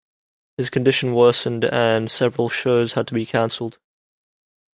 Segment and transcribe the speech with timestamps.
[0.57, 3.77] His condition worsened and several shows had to be canceled.